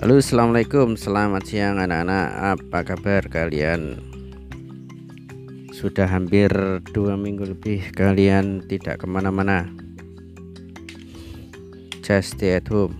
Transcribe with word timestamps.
Halo 0.00 0.16
assalamualaikum. 0.16 0.96
Selamat 0.96 1.44
siang 1.44 1.76
anak-anak. 1.76 2.56
Apa 2.56 2.88
kabar 2.88 3.20
kalian? 3.28 4.00
Sudah 5.76 6.08
hampir 6.08 6.48
dua 6.96 7.20
minggu 7.20 7.44
lebih 7.44 7.92
kalian 7.92 8.64
tidak 8.64 9.04
ke 9.04 9.06
mana-mana. 9.06 9.68
Just 12.00 12.40
stay 12.40 12.56
at 12.56 12.64
home. 12.72 12.96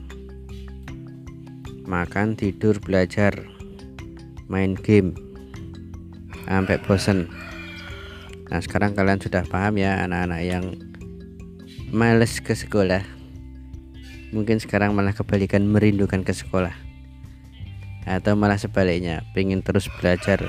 Makan 1.88 2.36
tidur 2.36 2.76
belajar 2.84 3.32
main 4.52 4.76
game. 4.76 5.16
Sampai 6.44 6.76
bosen. 6.84 7.32
Nah 8.52 8.60
sekarang 8.60 8.92
kalian 8.92 9.24
sudah 9.24 9.48
paham 9.48 9.80
ya 9.80 10.04
anak-anak 10.04 10.44
yang 10.44 10.76
males 11.96 12.44
ke 12.44 12.52
sekolah. 12.52 13.00
Mungkin 14.36 14.60
sekarang 14.60 14.92
malah 14.92 15.16
kebalikan 15.16 15.64
merindukan 15.64 16.20
ke 16.20 16.36
sekolah 16.36 16.89
atau 18.10 18.34
malah 18.34 18.58
sebaliknya 18.58 19.22
pengen 19.30 19.62
terus 19.62 19.86
belajar 20.02 20.42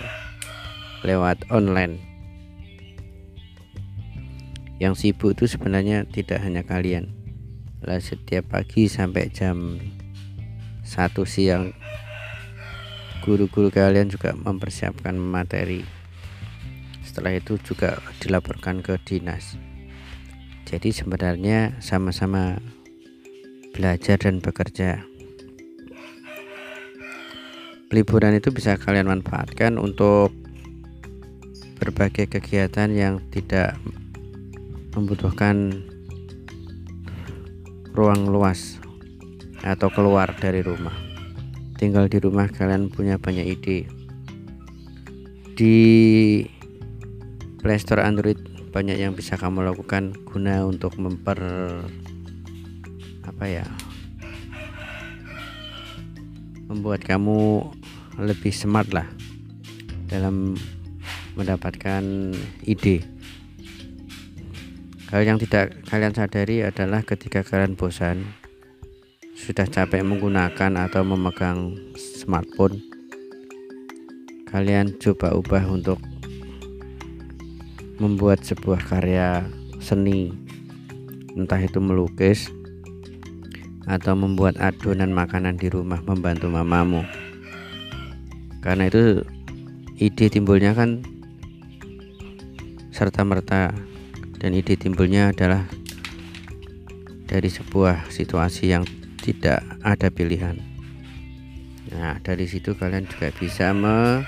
lewat 1.05 1.45
online. 1.53 2.01
Yang 4.81 4.93
sibuk 5.05 5.37
itu 5.37 5.45
sebenarnya 5.45 6.09
tidak 6.09 6.41
hanya 6.41 6.65
kalian. 6.65 7.13
Lah 7.85 8.01
setiap 8.01 8.49
pagi 8.49 8.89
sampai 8.89 9.29
jam 9.29 9.77
satu 10.81 11.21
siang 11.21 11.77
guru-guru 13.21 13.70
kalian 13.70 14.09
juga 14.09 14.34
mempersiapkan 14.34 15.13
materi. 15.13 15.85
Setelah 17.05 17.37
itu 17.37 17.62
juga 17.62 18.01
dilaporkan 18.18 18.81
ke 18.81 18.98
dinas. 19.05 19.53
Jadi 20.65 20.90
sebenarnya 20.90 21.77
sama-sama 21.77 22.57
belajar 23.77 24.18
dan 24.18 24.41
bekerja 24.41 25.10
liburan 27.91 28.39
itu 28.39 28.55
bisa 28.55 28.79
kalian 28.79 29.11
manfaatkan 29.11 29.75
untuk 29.75 30.31
berbagai 31.84 32.31
kegiatan 32.31 32.87
yang 32.95 33.20
tidak 33.35 33.75
membutuhkan 34.95 35.84
ruang 37.91 38.31
luas 38.31 38.79
atau 39.59 39.91
keluar 39.91 40.31
dari 40.39 40.63
rumah. 40.63 40.95
Tinggal 41.75 42.07
di 42.07 42.23
rumah 42.23 42.47
kalian 42.47 42.87
punya 42.87 43.19
banyak 43.19 43.59
ide. 43.59 43.79
Di 45.59 45.77
Playstore 47.59 48.07
Android 48.07 48.39
banyak 48.71 49.03
yang 49.03 49.12
bisa 49.19 49.35
kamu 49.35 49.67
lakukan 49.67 50.15
guna 50.23 50.63
untuk 50.63 50.95
memper 50.95 51.37
apa 53.27 53.45
ya 53.45 53.67
membuat 56.71 57.03
kamu 57.03 57.67
lebih 58.20 58.51
smart 58.51 58.91
lah 58.91 59.07
dalam 60.12 60.57
mendapatkan 61.35 62.35
ide. 62.65 63.05
Hal 65.12 65.28
yang 65.28 65.40
tidak 65.40 65.75
kalian 65.88 66.16
sadari 66.16 66.63
adalah 66.63 67.03
ketika 67.03 67.44
kalian 67.44 67.75
bosan 67.75 68.31
sudah 69.35 69.68
capek 69.68 70.03
menggunakan 70.06 70.88
atau 70.88 71.01
memegang 71.01 71.75
smartphone 71.97 72.78
kalian 74.51 74.94
coba 75.00 75.31
ubah 75.31 75.63
untuk 75.72 75.97
membuat 77.97 78.44
sebuah 78.44 78.84
karya 78.84 79.47
seni 79.79 80.35
entah 81.40 81.57
itu 81.57 81.80
melukis 81.80 82.52
atau 83.88 84.13
membuat 84.13 84.59
adonan 84.59 85.16
makanan 85.16 85.56
di 85.56 85.72
rumah 85.72 86.03
membantu 86.03 86.52
mamamu 86.52 87.02
karena 88.62 88.88
itu 88.88 89.26
ide 89.98 90.30
timbulnya 90.30 90.78
kan 90.78 91.02
serta 92.94 93.26
merta 93.26 93.74
dan 94.38 94.54
ide 94.54 94.78
timbulnya 94.78 95.34
adalah 95.34 95.66
dari 97.26 97.50
sebuah 97.50 98.14
situasi 98.14 98.70
yang 98.70 98.86
tidak 99.22 99.66
ada 99.82 100.14
pilihan. 100.14 100.58
Nah 101.90 102.22
dari 102.22 102.46
situ 102.46 102.78
kalian 102.78 103.10
juga 103.10 103.34
bisa 103.34 103.74
membuat 103.74 104.22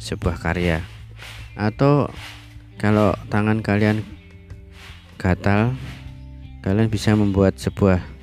sebuah 0.00 0.40
karya. 0.40 0.80
Atau 1.56 2.08
kalau 2.80 3.12
tangan 3.32 3.60
kalian 3.60 4.04
gatal 5.20 5.72
kalian 6.64 6.88
bisa 6.88 7.12
membuat 7.16 7.60
sebuah 7.60 8.13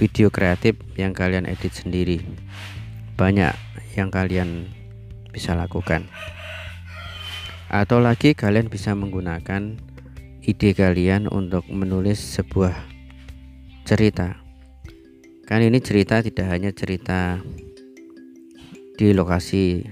video 0.00 0.32
kreatif 0.32 0.80
yang 0.96 1.12
kalian 1.12 1.44
edit 1.44 1.76
sendiri. 1.76 2.24
Banyak 3.20 3.52
yang 4.00 4.08
kalian 4.08 4.72
bisa 5.28 5.52
lakukan. 5.52 6.08
Atau 7.68 8.00
lagi 8.00 8.32
kalian 8.32 8.72
bisa 8.72 8.96
menggunakan 8.96 9.76
ide 10.40 10.72
kalian 10.72 11.28
untuk 11.28 11.68
menulis 11.68 12.16
sebuah 12.16 12.72
cerita. 13.84 14.40
Kan 15.44 15.60
ini 15.60 15.84
cerita 15.84 16.24
tidak 16.24 16.48
hanya 16.48 16.72
cerita 16.72 17.44
di 18.96 19.12
lokasi 19.12 19.84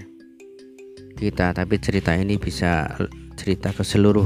kita 1.21 1.53
tapi 1.53 1.77
cerita 1.77 2.17
ini 2.17 2.41
bisa 2.41 2.97
cerita 3.37 3.69
ke 3.69 3.85
seluruh 3.85 4.25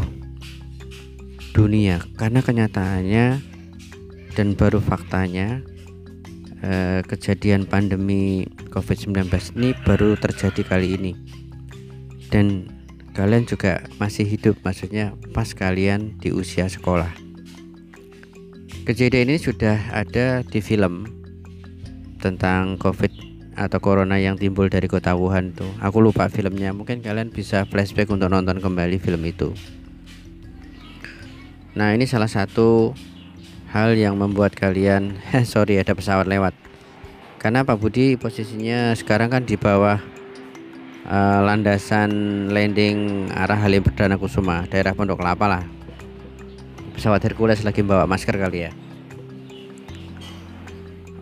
dunia. 1.52 2.00
Karena 2.16 2.40
kenyataannya 2.40 3.26
dan 4.34 4.48
baru 4.58 4.80
faktanya 4.80 5.73
eh, 6.63 7.03
kejadian 7.03 7.68
pandemi 7.68 8.47
COVID-19 8.72 9.28
ini 9.59 9.75
baru 9.84 10.16
terjadi 10.16 10.63
kali 10.63 10.96
ini. 10.96 11.12
Dan 12.31 12.72
kalian 13.13 13.46
juga 13.46 13.85
masih 14.01 14.25
hidup 14.25 14.57
maksudnya 14.66 15.13
pas 15.35 15.51
kalian 15.51 16.18
di 16.18 16.34
usia 16.34 16.66
sekolah. 16.66 17.12
Kejadian 18.84 19.31
ini 19.31 19.40
sudah 19.40 19.79
ada 19.94 20.41
di 20.44 20.59
film 20.59 21.07
tentang 22.19 22.80
COVID 22.80 23.12
atau 23.53 23.80
corona 23.80 24.18
yang 24.18 24.35
timbul 24.35 24.68
dari 24.68 24.90
kota 24.90 25.13
Wuhan 25.13 25.53
tuh. 25.53 25.69
Aku 25.80 26.01
lupa 26.01 26.28
filmnya 26.28 26.74
mungkin 26.74 27.00
kalian 27.06 27.30
bisa 27.30 27.69
flashback 27.69 28.09
untuk 28.09 28.34
nonton 28.34 28.57
kembali 28.59 28.97
film 28.97 29.22
itu. 29.24 29.53
Nah 31.74 31.94
ini 31.94 32.06
salah 32.06 32.30
satu 32.30 32.94
hal 33.74 33.98
yang 33.98 34.14
membuat 34.22 34.54
kalian 34.54 35.18
sorry 35.50 35.82
ada 35.82 35.98
pesawat 35.98 36.30
lewat. 36.30 36.54
Karena 37.42 37.66
Pak 37.66 37.82
Budi 37.82 38.16
posisinya 38.16 38.94
sekarang 38.96 39.34
kan 39.34 39.44
di 39.44 39.58
bawah 39.60 40.00
uh, 41.10 41.40
landasan 41.44 42.48
landing 42.54 43.28
arah 43.34 43.60
Halim 43.60 43.84
Perdana 43.84 44.16
Kusuma 44.16 44.70
daerah 44.70 44.94
Pondok 44.94 45.20
Kelapa 45.20 45.50
lah. 45.50 45.64
Pesawat 46.94 47.26
Hercules 47.26 47.66
lagi 47.66 47.82
bawa 47.82 48.06
masker 48.06 48.38
kali 48.38 48.70
ya. 48.70 48.72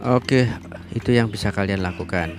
Oke 0.03 0.51
itu 0.91 1.15
yang 1.15 1.31
bisa 1.31 1.55
kalian 1.55 1.79
lakukan. 1.79 2.35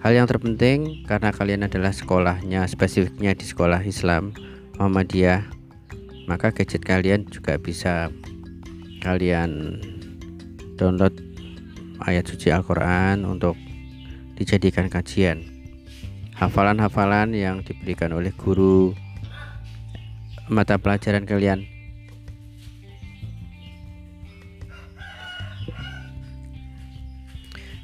Hal 0.00 0.14
yang 0.14 0.30
terpenting 0.30 1.02
karena 1.10 1.34
kalian 1.34 1.66
adalah 1.66 1.90
sekolahnya 1.90 2.62
spesifiknya 2.70 3.34
di 3.34 3.42
sekolah 3.42 3.82
Islam 3.82 4.30
Muhammadiyah 4.78 5.55
maka 6.26 6.50
gadget 6.50 6.82
kalian 6.82 7.26
juga 7.30 7.54
bisa 7.58 8.10
kalian 8.98 9.78
download 10.74 11.14
ayat 12.02 12.26
suci 12.26 12.50
Al-Quran 12.50 13.22
untuk 13.22 13.54
dijadikan 14.36 14.90
kajian. 14.90 15.46
Hafalan-hafalan 16.36 17.32
yang 17.32 17.64
diberikan 17.64 18.12
oleh 18.12 18.34
guru 18.36 18.92
mata 20.52 20.76
pelajaran 20.76 21.24
kalian. 21.24 21.64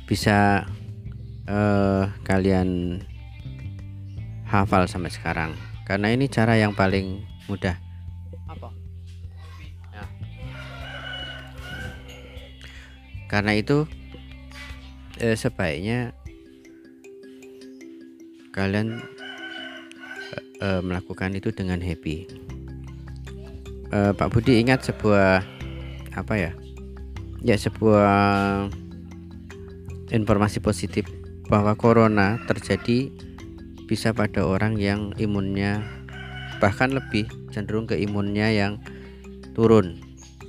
Bisa 0.05 0.69
uh, 1.49 2.13
kalian 2.29 3.01
hafal 4.45 4.85
sampai 4.85 5.09
sekarang. 5.09 5.57
Karena 5.89 6.13
ini 6.13 6.29
cara 6.29 6.61
yang 6.61 6.77
paling 6.77 7.25
mudah 7.49 7.82
karena 13.33 13.57
itu 13.57 13.89
eh, 15.17 15.33
sebaiknya 15.33 16.13
kalian 18.53 19.01
eh, 20.61 20.81
melakukan 20.85 21.33
itu 21.33 21.49
dengan 21.49 21.81
happy. 21.81 22.29
Eh, 23.89 24.13
Pak 24.13 24.29
Budi 24.29 24.61
ingat 24.61 24.85
sebuah 24.85 25.41
apa 26.13 26.35
ya? 26.37 26.53
Ya 27.41 27.57
sebuah 27.57 28.69
informasi 30.13 30.61
positif 30.61 31.09
bahwa 31.49 31.73
corona 31.73 32.37
terjadi 32.45 33.09
bisa 33.89 34.13
pada 34.13 34.45
orang 34.45 34.77
yang 34.77 35.17
imunnya 35.17 35.81
bahkan 36.61 36.93
lebih 36.93 37.27
cenderung 37.51 37.89
ke 37.89 37.97
imunnya 37.97 38.53
yang 38.53 38.77
turun. 39.57 39.99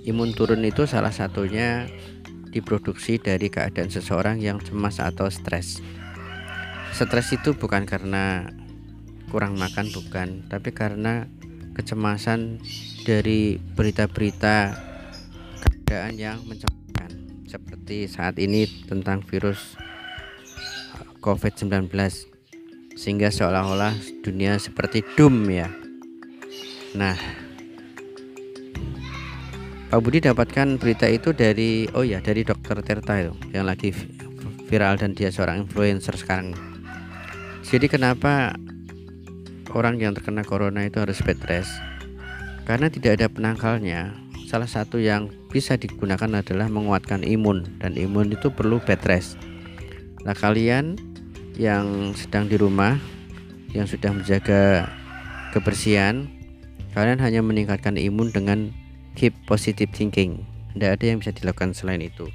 Imun 0.03 0.35
turun 0.35 0.67
itu 0.67 0.83
salah 0.83 1.15
satunya 1.15 1.87
diproduksi 2.53 3.17
dari 3.17 3.49
keadaan 3.49 3.89
seseorang 3.89 4.37
yang 4.37 4.61
cemas 4.61 5.01
atau 5.01 5.25
stres. 5.33 5.81
Stres 6.93 7.33
itu 7.33 7.57
bukan 7.57 7.89
karena 7.89 8.45
kurang 9.33 9.57
makan 9.57 9.89
bukan, 9.89 10.45
tapi 10.45 10.69
karena 10.69 11.25
kecemasan 11.73 12.61
dari 13.01 13.57
berita-berita 13.57 14.77
keadaan 15.57 16.13
yang 16.21 16.37
mencemaskan 16.45 17.41
seperti 17.49 18.05
saat 18.05 18.37
ini 18.37 18.69
tentang 18.85 19.25
virus 19.25 19.73
COVID-19 21.25 21.89
sehingga 22.93 23.33
seolah-olah 23.33 23.97
dunia 24.21 24.61
seperti 24.61 25.01
doom 25.17 25.49
ya. 25.49 25.73
Nah, 26.93 27.17
Pak 29.93 30.01
Budi 30.01 30.25
dapatkan 30.25 30.81
berita 30.81 31.05
itu 31.05 31.37
dari 31.37 31.85
oh 31.93 32.01
ya 32.01 32.17
dari 32.17 32.41
dokter 32.41 32.81
Tirta 32.81 33.13
itu 33.21 33.37
yang 33.53 33.69
lagi 33.69 33.93
viral 34.65 34.97
dan 34.97 35.13
dia 35.13 35.29
seorang 35.29 35.69
influencer 35.69 36.17
sekarang. 36.17 36.57
Jadi 37.61 37.85
kenapa 37.93 38.57
orang 39.69 40.01
yang 40.01 40.17
terkena 40.17 40.41
corona 40.41 40.81
itu 40.81 40.97
harus 40.97 41.21
bed 41.21 41.37
rest? 41.45 41.69
Karena 42.65 42.89
tidak 42.89 43.21
ada 43.21 43.29
penangkalnya. 43.29 44.17
Salah 44.49 44.65
satu 44.65 44.97
yang 44.97 45.29
bisa 45.53 45.77
digunakan 45.77 46.41
adalah 46.41 46.73
menguatkan 46.73 47.21
imun 47.21 47.77
dan 47.77 47.93
imun 47.93 48.33
itu 48.33 48.49
perlu 48.49 48.81
bed 48.81 49.05
rest. 49.05 49.37
Nah 50.25 50.33
kalian 50.33 50.97
yang 51.53 52.17
sedang 52.17 52.49
di 52.49 52.57
rumah 52.57 52.97
yang 53.77 53.85
sudah 53.85 54.09
menjaga 54.09 54.89
kebersihan 55.53 56.33
kalian 56.97 57.21
hanya 57.21 57.45
meningkatkan 57.45 57.93
imun 57.93 58.33
dengan 58.33 58.73
keep 59.13 59.33
positive 59.49 59.89
thinking 59.93 60.45
tidak 60.73 60.99
ada 60.99 61.05
yang 61.13 61.17
bisa 61.21 61.31
dilakukan 61.33 61.71
selain 61.77 62.01
itu 62.01 62.29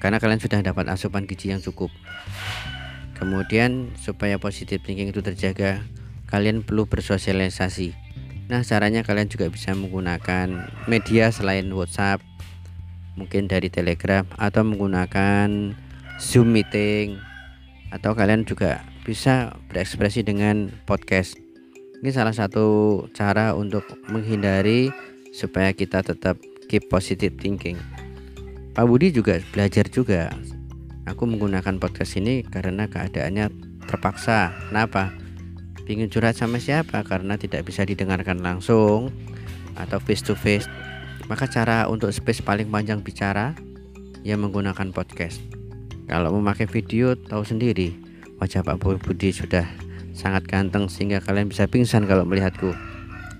karena 0.00 0.20
kalian 0.20 0.40
sudah 0.40 0.60
dapat 0.60 0.88
asupan 0.92 1.24
gizi 1.24 1.52
yang 1.52 1.64
cukup 1.64 1.88
Kemudian 3.14 3.94
supaya 3.94 4.42
positive 4.42 4.82
thinking 4.82 5.14
itu 5.14 5.22
terjaga, 5.22 5.86
kalian 6.26 6.66
perlu 6.66 6.90
bersosialisasi. 6.90 7.94
Nah, 8.50 8.66
caranya 8.66 9.06
kalian 9.06 9.30
juga 9.30 9.48
bisa 9.48 9.72
menggunakan 9.72 10.68
media 10.90 11.30
selain 11.30 11.70
WhatsApp, 11.70 12.20
mungkin 13.14 13.46
dari 13.46 13.70
Telegram 13.70 14.26
atau 14.34 14.66
menggunakan 14.66 15.72
Zoom 16.18 16.52
meeting 16.52 17.16
atau 17.94 18.18
kalian 18.18 18.42
juga 18.42 18.82
bisa 19.06 19.54
berekspresi 19.70 20.26
dengan 20.26 20.74
podcast. 20.84 21.38
Ini 22.02 22.10
salah 22.10 22.34
satu 22.34 23.00
cara 23.14 23.54
untuk 23.54 23.86
menghindari 24.10 24.90
supaya 25.34 25.74
kita 25.74 26.06
tetap 26.06 26.38
keep 26.70 26.86
positive 26.86 27.34
thinking. 27.42 27.74
Pak 28.78 28.86
Budi 28.86 29.10
juga 29.10 29.42
belajar 29.50 29.86
juga 29.90 30.30
Aku 31.04 31.28
menggunakan 31.28 31.76
podcast 31.76 32.16
ini 32.16 32.40
karena 32.48 32.88
keadaannya 32.88 33.52
terpaksa. 33.84 34.56
Kenapa? 34.72 35.12
Ingin 35.84 36.08
curhat 36.08 36.32
sama 36.32 36.56
siapa? 36.56 37.04
Karena 37.04 37.36
tidak 37.36 37.68
bisa 37.68 37.84
didengarkan 37.84 38.40
langsung 38.40 39.12
atau 39.76 40.00
face 40.00 40.24
to 40.24 40.32
face. 40.32 40.64
Maka 41.28 41.44
cara 41.44 41.92
untuk 41.92 42.08
space 42.08 42.40
paling 42.40 42.72
panjang 42.72 43.04
bicara 43.04 43.52
ya 44.24 44.40
menggunakan 44.40 44.96
podcast. 44.96 45.44
Kalau 46.08 46.32
memakai 46.32 46.64
video 46.64 47.12
tahu 47.20 47.44
sendiri 47.44 47.92
wajah 48.40 48.64
Pak 48.64 48.80
Budi 48.80 49.28
sudah 49.28 49.68
sangat 50.16 50.48
ganteng 50.48 50.88
sehingga 50.88 51.20
kalian 51.20 51.52
bisa 51.52 51.68
pingsan 51.68 52.08
kalau 52.08 52.24
melihatku. 52.24 52.72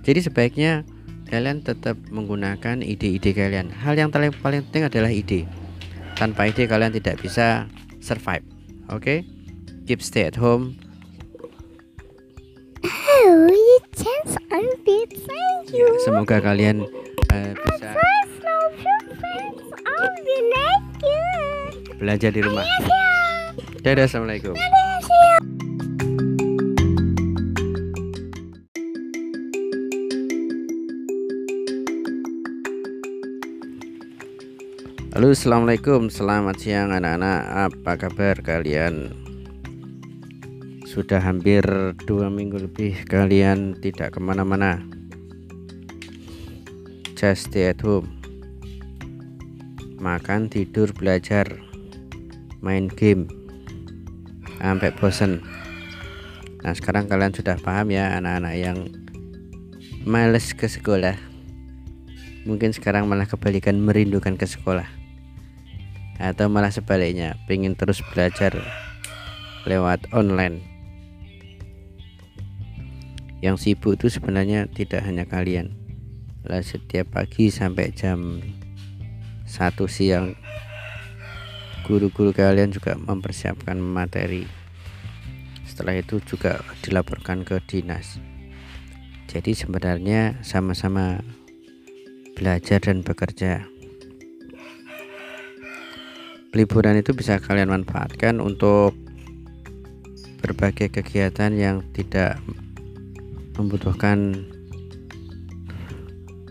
Jadi 0.04 0.20
sebaiknya 0.20 0.84
kalian 1.28 1.64
tetap 1.64 1.96
menggunakan 2.08 2.84
ide-ide 2.84 3.32
kalian. 3.32 3.72
Hal 3.72 3.96
yang 3.96 4.12
paling 4.12 4.32
penting 4.40 4.86
adalah 4.86 5.10
ide 5.10 5.44
tanpa 6.14 6.46
ide 6.46 6.70
kalian 6.70 6.94
tidak 6.94 7.18
bisa 7.18 7.66
survive 7.98 8.46
oke 8.88 9.02
okay? 9.02 9.18
keep 9.84 10.00
stay 10.00 10.24
at 10.26 10.38
home 10.38 10.78
Oh, 12.84 13.48
you 13.48 13.80
chance 13.96 14.36
on 14.52 14.68
it. 14.84 15.08
Thank 15.16 15.72
you. 15.72 15.88
Ya, 15.88 16.04
semoga 16.04 16.36
kalian 16.44 16.84
uh, 17.32 17.50
bisa 17.56 17.96
belajar 21.96 22.28
di 22.28 22.44
rumah 22.44 22.68
dadah 23.80 24.04
assalamualaikum 24.04 24.52
Annyeonghaseyo. 24.52 24.83
Halo 35.24 35.32
assalamualaikum. 35.32 36.12
Selamat 36.12 36.60
siang 36.60 36.92
anak-anak. 36.92 37.72
Apa 37.72 37.96
kabar 37.96 38.44
kalian? 38.44 39.08
Sudah 40.84 41.16
hampir 41.16 41.64
dua 42.04 42.28
minggu 42.28 42.60
lebih 42.68 43.08
kalian 43.08 43.72
tidak 43.80 44.12
ke 44.12 44.20
mana-mana. 44.20 44.84
Just 47.16 47.48
stay 47.48 47.72
at 47.72 47.80
home. 47.80 48.04
Makan 49.96 50.52
tidur 50.52 50.92
belajar 50.92 51.48
main 52.60 52.92
game. 52.92 53.24
Sampai 54.60 54.92
bosen. 54.92 55.40
Nah 56.60 56.76
sekarang 56.76 57.08
kalian 57.08 57.32
sudah 57.32 57.56
paham 57.64 57.88
ya 57.88 58.12
anak-anak 58.20 58.60
yang 58.60 58.92
males 60.04 60.52
ke 60.52 60.68
sekolah. 60.68 61.16
Mungkin 62.44 62.76
sekarang 62.76 63.08
malah 63.08 63.24
kebalikan 63.24 63.80
merindukan 63.80 64.36
ke 64.36 64.44
sekolah 64.44 65.03
atau 66.18 66.46
malah 66.46 66.70
sebaliknya 66.70 67.34
pengen 67.50 67.74
terus 67.74 68.02
belajar 68.14 68.54
lewat 69.66 70.06
online. 70.14 70.62
Yang 73.44 73.56
sibuk 73.60 74.00
itu 74.00 74.08
sebenarnya 74.08 74.70
tidak 74.72 75.04
hanya 75.04 75.28
kalian. 75.28 75.76
Lah 76.44 76.64
setiap 76.64 77.16
pagi 77.16 77.52
sampai 77.52 77.92
jam 77.92 78.40
satu 79.44 79.84
siang 79.84 80.36
guru-guru 81.84 82.32
kalian 82.32 82.72
juga 82.72 82.96
mempersiapkan 82.96 83.76
materi. 83.76 84.48
Setelah 85.68 86.00
itu 86.00 86.20
juga 86.24 86.64
dilaporkan 86.80 87.44
ke 87.44 87.60
dinas. 87.68 88.16
Jadi 89.28 89.52
sebenarnya 89.52 90.40
sama-sama 90.40 91.20
belajar 92.38 92.80
dan 92.80 93.04
bekerja 93.04 93.68
liburan 96.54 96.94
itu 96.94 97.10
bisa 97.10 97.42
kalian 97.42 97.74
manfaatkan 97.74 98.38
untuk 98.38 98.94
berbagai 100.38 100.94
kegiatan 100.94 101.50
yang 101.50 101.82
tidak 101.90 102.38
membutuhkan 103.58 104.46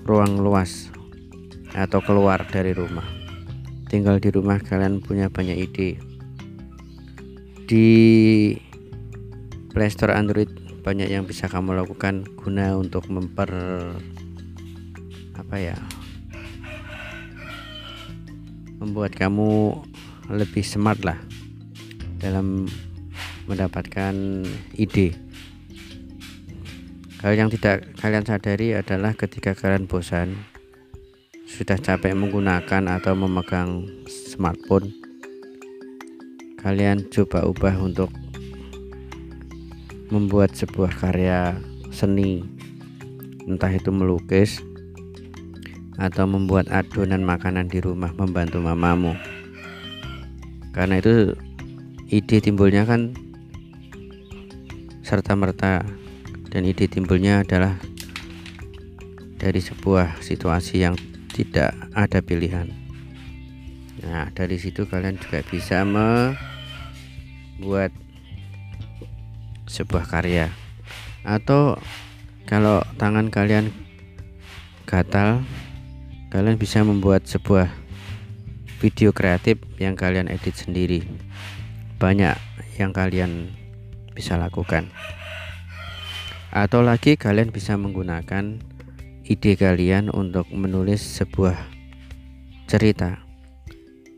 ruang 0.03 0.43
luas 0.43 0.91
atau 1.72 2.03
keluar 2.03 2.43
dari 2.51 2.75
rumah. 2.75 3.07
Tinggal 3.88 4.19
di 4.19 4.27
rumah 4.27 4.60
kalian 4.60 5.00
punya 5.00 5.31
banyak 5.31 5.72
ide. 5.72 5.95
Di 7.63 7.89
Playstore 9.72 10.19
Android 10.19 10.51
banyak 10.83 11.07
yang 11.07 11.24
bisa 11.24 11.48
kamu 11.48 11.79
lakukan 11.79 12.27
guna 12.36 12.75
untuk 12.75 13.07
memper 13.07 13.48
apa 15.39 15.55
ya 15.55 15.77
membuat 18.83 19.15
kamu 19.15 19.79
lebih 20.32 20.63
smart 20.63 21.03
lah 21.03 21.20
dalam 22.20 22.68
mendapatkan 23.48 24.15
ide. 24.80 25.12
Hal 27.20 27.36
yang 27.36 27.51
tidak 27.51 27.88
kalian 28.00 28.24
sadari 28.27 28.75
adalah 28.75 29.15
ketika 29.15 29.56
kalian 29.56 29.88
bosan 29.88 30.36
sudah 31.48 31.80
capek 31.80 32.15
menggunakan 32.15 33.00
atau 33.00 33.15
memegang 33.15 33.88
smartphone 34.08 34.92
kalian 36.63 37.03
coba 37.12 37.44
ubah 37.44 37.75
untuk 37.84 38.08
membuat 40.08 40.56
sebuah 40.56 40.96
karya 40.96 41.60
seni. 41.92 42.48
Entah 43.44 43.68
itu 43.68 43.92
melukis 43.92 44.63
atau 46.00 46.24
membuat 46.24 46.72
adonan 46.72 47.27
makanan 47.27 47.68
di 47.68 47.84
rumah 47.84 48.15
membantu 48.15 48.63
mamamu 48.63 49.13
karena 50.74 50.98
itu 50.98 51.38
ide 52.10 52.42
timbulnya 52.42 52.84
kan 52.89 53.13
serta 55.06 55.38
merta 55.38 55.86
dan 56.50 56.65
ide 56.65 56.89
timbulnya 56.89 57.46
adalah 57.46 57.77
dari 59.38 59.62
sebuah 59.62 60.18
situasi 60.24 60.82
yang 60.82 60.98
tidak 61.30 61.77
ada 61.94 62.22
pilihan. 62.25 62.70
Nah 64.01 64.34
dari 64.34 64.58
situ 64.58 64.89
kalian 64.89 65.22
juga 65.22 65.46
bisa 65.46 65.86
membuat 65.86 66.34
sebuah 69.70 70.10
karya. 70.10 70.50
Atau 71.22 71.77
kalau 72.50 72.82
tangan 72.98 73.30
kalian 73.30 73.70
gatal 74.89 75.42
kalian 76.30 76.58
bisa 76.58 76.82
membuat 76.82 77.25
sebuah 77.30 77.83
video 78.84 79.16
kreatif 79.16 79.63
yang 79.80 79.96
kalian 79.96 80.28
edit 80.28 80.60
sendiri. 80.60 81.08
Banyak 82.04 82.36
yang 82.75 82.92
kalian 82.92 83.48
bisa 84.12 84.36
lakukan. 84.36 84.92
Atau 86.52 86.84
lagi 86.84 87.16
kalian 87.16 87.56
bisa 87.56 87.80
menggunakan 87.80 88.60
ide 89.24 89.56
kalian 89.56 90.12
untuk 90.12 90.52
menulis 90.52 91.00
sebuah 91.00 91.56
cerita. 92.68 93.24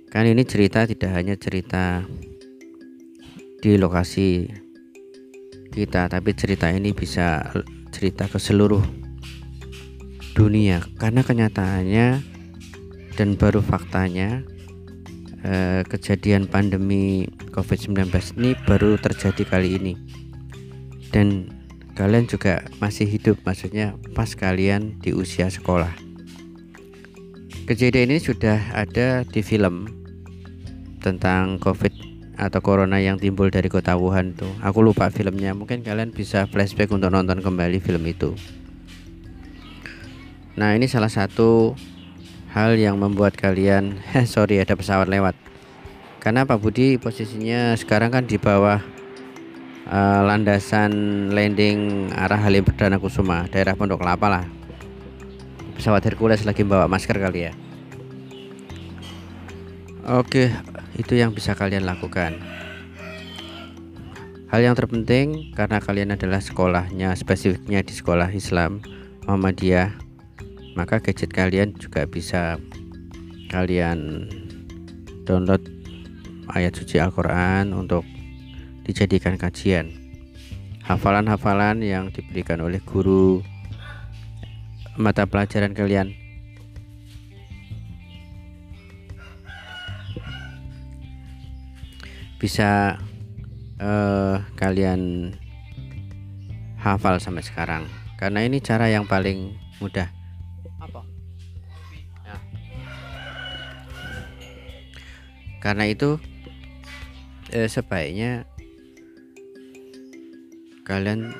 Kan 0.10 0.26
ini 0.26 0.42
cerita 0.50 0.90
tidak 0.90 1.14
hanya 1.14 1.38
cerita 1.38 2.02
di 3.62 3.78
lokasi 3.78 4.50
kita 5.70 6.10
tapi 6.10 6.34
cerita 6.34 6.74
ini 6.74 6.90
bisa 6.90 7.54
cerita 7.94 8.26
ke 8.26 8.42
seluruh 8.42 8.82
dunia. 10.34 10.82
Karena 10.98 11.22
kenyataannya 11.22 12.08
dan 13.14 13.30
baru 13.38 13.62
faktanya 13.62 14.55
eh, 15.46 15.82
kejadian 15.86 16.50
pandemi 16.50 17.30
COVID-19 17.54 18.10
ini 18.42 18.58
baru 18.66 18.98
terjadi 18.98 19.46
kali 19.46 19.78
ini. 19.78 19.94
Dan 21.14 21.54
kalian 21.94 22.26
juga 22.26 22.66
masih 22.82 23.06
hidup 23.06 23.38
maksudnya 23.46 23.94
pas 24.18 24.34
kalian 24.34 24.98
di 25.00 25.14
usia 25.14 25.48
sekolah. 25.48 25.94
Kejadian 27.66 28.14
ini 28.14 28.22
sudah 28.22 28.62
ada 28.74 29.26
di 29.26 29.42
film 29.42 29.90
tentang 31.02 31.62
COVID 31.62 31.94
atau 32.36 32.60
corona 32.60 33.00
yang 33.00 33.16
timbul 33.16 33.48
dari 33.48 33.72
kota 33.72 33.96
Wuhan 33.96 34.36
tuh. 34.36 34.52
Aku 34.60 34.84
lupa 34.84 35.08
filmnya 35.10 35.56
mungkin 35.56 35.82
kalian 35.82 36.12
bisa 36.12 36.46
flashback 36.52 36.92
untuk 36.92 37.10
nonton 37.10 37.40
kembali 37.40 37.80
film 37.80 38.04
itu. 38.06 38.36
Nah 40.56 40.76
ini 40.76 40.88
salah 40.88 41.12
satu 41.12 41.76
hal 42.56 42.80
yang 42.80 42.96
membuat 42.96 43.36
kalian 43.36 44.00
sorry 44.34 44.64
ada 44.64 44.80
pesawat 44.80 45.12
lewat. 45.12 45.36
Karena 46.24 46.48
Pak 46.48 46.58
Budi 46.58 46.96
posisinya 46.96 47.76
sekarang 47.76 48.16
kan 48.16 48.24
di 48.24 48.40
bawah 48.40 48.80
uh, 49.92 50.22
landasan 50.24 50.90
landing 51.36 52.10
arah 52.16 52.40
Halim 52.40 52.64
Perdana 52.64 52.98
Kusuma 52.98 53.46
daerah 53.52 53.76
Pondok 53.76 54.02
Kelapa 54.02 54.32
lah. 54.32 54.46
Pesawat 55.76 56.08
Hercules 56.08 56.48
lagi 56.48 56.64
bawa 56.64 56.88
masker 56.88 57.20
kali 57.20 57.52
ya. 57.52 57.54
Oke 60.08 60.50
itu 60.96 61.20
yang 61.20 61.36
bisa 61.36 61.54
kalian 61.60 61.84
lakukan. 61.84 62.40
Hal 64.48 64.64
yang 64.64 64.80
terpenting 64.80 65.52
karena 65.52 65.84
kalian 65.84 66.16
adalah 66.16 66.40
sekolahnya 66.40 67.12
spesifiknya 67.20 67.84
di 67.84 67.92
sekolah 67.92 68.32
Islam 68.32 68.80
Muhammadiyah 69.28 70.05
maka 70.76 71.00
gadget 71.00 71.32
kalian 71.32 71.72
juga 71.80 72.04
bisa 72.04 72.60
kalian 73.48 74.28
download 75.24 75.64
ayat 76.52 76.76
suci 76.76 77.00
Al-Quran 77.00 77.72
untuk 77.72 78.04
dijadikan 78.84 79.40
kajian. 79.40 79.90
Hafalan-hafalan 80.86 81.82
yang 81.82 82.14
diberikan 82.14 82.62
oleh 82.62 82.78
guru 82.84 83.42
mata 85.00 85.26
pelajaran 85.26 85.74
kalian. 85.74 86.14
Bisa 92.38 93.02
uh, 93.82 94.44
kalian 94.60 95.34
hafal 96.78 97.18
sampai 97.18 97.42
sekarang. 97.42 97.90
Karena 98.22 98.46
ini 98.46 98.62
cara 98.62 98.86
yang 98.92 99.10
paling 99.10 99.58
mudah 99.82 100.25
karena 105.66 105.90
itu 105.90 106.22
eh, 107.50 107.66
sebaiknya 107.66 108.46
kalian 110.86 111.34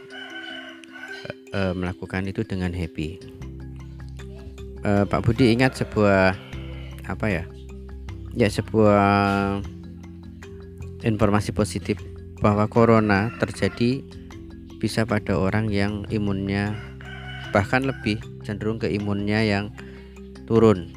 eh, 1.54 1.74
melakukan 1.78 2.26
itu 2.26 2.42
dengan 2.42 2.74
happy 2.74 3.22
eh, 4.82 5.06
Pak 5.06 5.22
Budi 5.22 5.54
ingat 5.54 5.78
sebuah 5.78 6.34
apa 7.06 7.26
ya 7.30 7.46
ya 8.34 8.50
sebuah 8.50 9.06
informasi 11.06 11.54
positif 11.54 12.02
bahwa 12.42 12.66
corona 12.66 13.30
terjadi 13.38 14.02
bisa 14.82 15.06
pada 15.06 15.38
orang 15.38 15.70
yang 15.70 16.02
imunnya 16.10 16.74
bahkan 17.54 17.86
lebih 17.86 18.20
cenderung 18.44 18.82
ke 18.82 18.92
imunnya 18.92 19.40
yang 19.40 19.72
turun. 20.44 20.92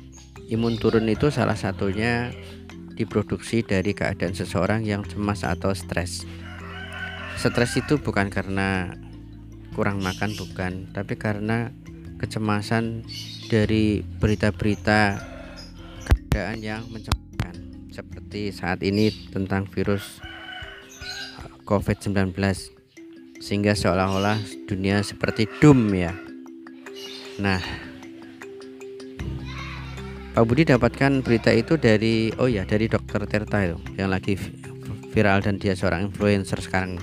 Imun 0.51 0.81
turun 0.81 1.07
itu 1.07 1.31
salah 1.31 1.55
satunya 1.55 2.35
diproduksi 2.99 3.63
dari 3.63 3.95
keadaan 3.95 4.35
seseorang 4.35 4.83
yang 4.83 5.07
cemas 5.07 5.47
atau 5.47 5.71
stres. 5.71 6.27
Stres 7.39 7.79
itu 7.79 8.03
bukan 8.03 8.27
karena 8.27 8.99
kurang 9.79 10.03
makan 10.03 10.35
bukan, 10.35 10.91
tapi 10.91 11.15
karena 11.15 11.71
kecemasan 12.19 13.07
dari 13.47 14.03
berita-berita 14.03 15.23
keadaan 16.03 16.59
yang 16.59 16.83
mencemaskan 16.91 17.87
seperti 17.95 18.51
saat 18.51 18.83
ini 18.83 19.15
tentang 19.31 19.71
virus 19.71 20.19
COVID-19 21.63 22.35
sehingga 23.39 23.79
seolah-olah 23.79 24.43
dunia 24.67 24.99
seperti 25.07 25.47
doom 25.63 25.95
ya. 25.95 26.11
Nah, 27.39 27.63
Pak 30.39 30.47
Budi 30.47 30.63
dapatkan 30.63 31.27
berita 31.27 31.51
itu 31.51 31.75
dari 31.75 32.31
oh 32.39 32.47
ya 32.47 32.63
dari 32.63 32.87
dokter 32.87 33.27
Terta 33.27 33.59
itu 33.59 33.75
yang 33.99 34.15
lagi 34.15 34.39
viral 35.11 35.43
dan 35.43 35.59
dia 35.59 35.75
seorang 35.75 36.15
influencer 36.15 36.63
sekarang. 36.63 36.95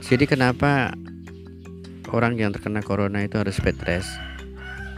Jadi 0.00 0.24
kenapa 0.24 0.96
orang 2.08 2.40
yang 2.40 2.48
terkena 2.56 2.80
corona 2.80 3.20
itu 3.20 3.36
harus 3.36 3.60
bed 3.60 3.76
rest? 3.84 4.08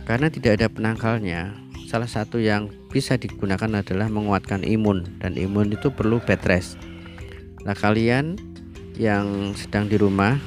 Karena 0.06 0.30
tidak 0.30 0.62
ada 0.62 0.70
penangkalnya 0.70 1.58
salah 1.90 2.06
satu 2.06 2.38
yang 2.38 2.70
bisa 2.94 3.18
digunakan 3.18 3.82
adalah 3.82 4.06
menguatkan 4.06 4.62
imun 4.62 5.18
dan 5.18 5.34
imun 5.34 5.74
itu 5.74 5.90
perlu 5.90 6.22
bed 6.22 6.38
rest. 6.46 6.78
Nah, 7.66 7.74
kalian 7.74 8.38
yang 8.94 9.58
sedang 9.58 9.90
di 9.90 9.98
rumah 9.98 10.38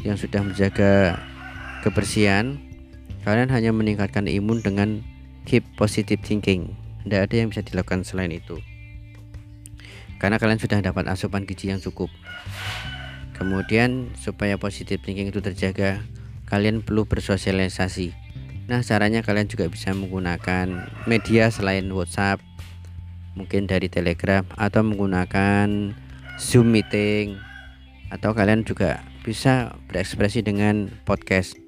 yang 0.00 0.16
sudah 0.16 0.40
menjaga 0.40 1.20
kebersihan, 1.84 2.56
kalian 3.28 3.52
hanya 3.52 3.76
meningkatkan 3.76 4.24
imun 4.24 4.64
dengan 4.64 5.04
keep 5.44 5.64
positive 5.76 6.20
thinking. 6.20 6.76
Tidak 7.04 7.20
ada 7.28 7.34
yang 7.36 7.52
bisa 7.52 7.60
dilakukan 7.60 8.04
selain 8.04 8.32
itu. 8.32 8.60
Karena 10.16 10.40
kalian 10.40 10.60
sudah 10.60 10.80
dapat 10.80 11.04
asupan 11.08 11.44
gizi 11.44 11.68
yang 11.68 11.80
cukup. 11.84 12.08
Kemudian 13.36 14.12
supaya 14.16 14.56
positive 14.56 15.04
thinking 15.04 15.28
itu 15.28 15.44
terjaga, 15.44 16.00
kalian 16.48 16.80
perlu 16.80 17.04
bersosialisasi 17.04 18.24
Nah, 18.64 18.80
caranya 18.80 19.20
kalian 19.20 19.44
juga 19.44 19.68
bisa 19.68 19.92
menggunakan 19.92 20.88
media 21.04 21.52
selain 21.52 21.84
WhatsApp, 21.92 22.40
mungkin 23.36 23.68
dari 23.68 23.92
Telegram 23.92 24.40
atau 24.56 24.80
menggunakan 24.80 25.92
Zoom 26.40 26.72
meeting 26.72 27.36
atau 28.08 28.32
kalian 28.32 28.64
juga 28.64 29.04
bisa 29.20 29.76
berekspresi 29.92 30.40
dengan 30.40 30.88
podcast. 31.04 31.60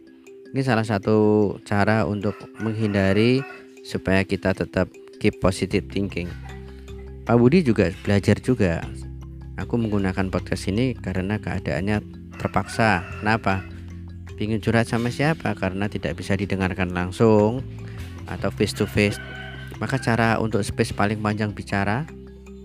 Ini 0.57 0.65
salah 0.65 0.89
satu 0.89 1.53
cara 1.69 2.09
untuk 2.09 2.33
menghindari 2.65 3.45
supaya 3.87 4.27
kita 4.27 4.51
tetap 4.51 4.91
keep 5.23 5.39
positive 5.39 5.87
thinking. 5.87 6.27
Pak 7.23 7.39
Budi 7.39 7.63
juga 7.63 7.95
belajar 8.03 8.43
juga. 8.43 8.83
Aku 9.63 9.79
menggunakan 9.79 10.27
podcast 10.29 10.67
ini 10.67 10.99
karena 10.99 11.39
keadaannya 11.39 12.03
terpaksa. 12.43 13.07
Kenapa? 13.23 13.63
Ingin 14.37 14.59
curhat 14.59 14.91
sama 14.91 15.09
siapa 15.15 15.55
karena 15.55 15.87
tidak 15.87 16.19
bisa 16.19 16.35
didengarkan 16.35 16.91
langsung 16.93 17.65
atau 18.27 18.51
face 18.51 18.75
to 18.75 18.85
face 18.85 19.17
maka 19.79 20.01
cara 20.01 20.41
untuk 20.41 20.61
space 20.65 20.93
paling 20.97 21.21
panjang 21.21 21.53
bicara 21.53 22.09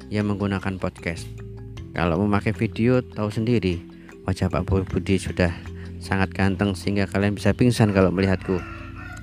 ya 0.07 0.25
menggunakan 0.25 0.79
podcast 0.81 1.27
kalau 1.91 2.19
memakai 2.23 2.55
video 2.55 3.03
tahu 3.03 3.29
sendiri 3.29 3.83
wajah 4.25 4.47
Pak 4.47 4.63
Budi 4.67 5.19
sudah 5.19 5.51
sangat 6.01 6.33
ganteng 6.33 6.73
sehingga 6.73 7.05
kalian 7.05 7.37
bisa 7.37 7.53
pingsan 7.53 7.91
kalau 7.91 8.09
melihatku 8.09 8.57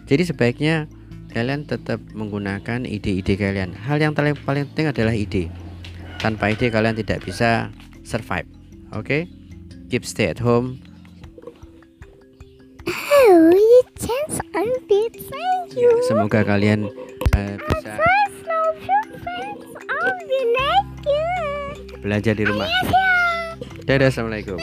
jadi 0.04 0.24
sebaiknya 0.24 0.88
kalian 1.32 1.68
tetap 1.68 2.00
menggunakan 2.12 2.88
ide-ide 2.88 3.34
kalian. 3.36 3.76
Hal 3.76 4.00
yang 4.00 4.16
paling 4.16 4.36
penting 4.72 4.90
adalah 4.90 5.14
ide. 5.14 5.52
Tanpa 6.18 6.50
ide 6.50 6.72
kalian 6.72 6.96
tidak 6.98 7.22
bisa 7.22 7.70
survive. 8.02 8.48
Oke? 8.90 9.04
Okay? 9.04 9.22
keep 9.88 10.04
stay 10.04 10.28
at 10.28 10.38
home. 10.38 10.78
Ya, 15.78 15.90
semoga 16.08 16.44
kalian 16.44 16.88
uh, 17.36 17.54
bisa 17.56 17.92
belajar 21.98 22.34
di 22.36 22.44
rumah. 22.46 22.68
Dadah, 23.84 24.08
assalamualaikum. 24.08 24.56